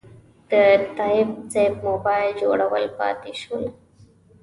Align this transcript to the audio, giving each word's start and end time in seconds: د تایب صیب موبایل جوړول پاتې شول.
د 0.51 0.53
تایب 0.97 1.29
صیب 1.53 1.73
موبایل 1.87 2.29
جوړول 2.41 2.83
پاتې 2.97 3.31
شول. 3.41 3.65